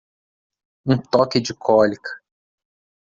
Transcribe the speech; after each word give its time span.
Um 0.83 0.97
toque 0.97 1.39
de 1.39 1.53
cólica. 1.53 2.09